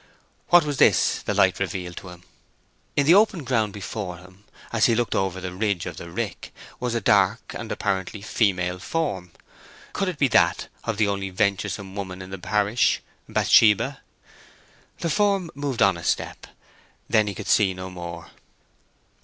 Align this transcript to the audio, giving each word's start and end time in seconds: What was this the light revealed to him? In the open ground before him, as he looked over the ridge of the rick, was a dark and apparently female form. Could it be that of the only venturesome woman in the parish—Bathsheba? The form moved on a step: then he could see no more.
What 0.47 0.63
was 0.65 0.77
this 0.77 1.21
the 1.21 1.35
light 1.35 1.59
revealed 1.59 1.95
to 1.97 2.09
him? 2.09 2.23
In 2.95 3.05
the 3.05 3.13
open 3.13 3.43
ground 3.43 3.71
before 3.71 4.17
him, 4.17 4.45
as 4.73 4.87
he 4.87 4.95
looked 4.95 5.13
over 5.13 5.39
the 5.39 5.53
ridge 5.53 5.85
of 5.85 5.97
the 5.97 6.09
rick, 6.09 6.51
was 6.79 6.95
a 6.95 7.01
dark 7.01 7.53
and 7.53 7.71
apparently 7.71 8.23
female 8.23 8.79
form. 8.79 9.29
Could 9.93 10.09
it 10.09 10.17
be 10.17 10.27
that 10.29 10.69
of 10.85 10.97
the 10.97 11.07
only 11.07 11.29
venturesome 11.29 11.95
woman 11.95 12.19
in 12.23 12.31
the 12.31 12.39
parish—Bathsheba? 12.39 14.01
The 15.01 15.09
form 15.11 15.51
moved 15.53 15.83
on 15.83 15.97
a 15.97 16.03
step: 16.03 16.47
then 17.07 17.27
he 17.27 17.35
could 17.35 17.45
see 17.47 17.75
no 17.75 17.91
more. 17.91 18.31